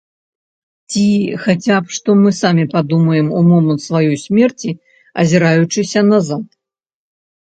Ці 0.91 1.01
хаця 1.41 1.75
б 1.83 1.91
што 1.97 2.15
мы 2.21 2.29
самі 2.37 2.65
падумаем 2.73 3.27
у 3.39 3.43
момант 3.49 3.83
сваёй 3.89 4.17
смерці, 4.23 4.69
азіраючыся 5.25 5.99
назад? 6.11 6.43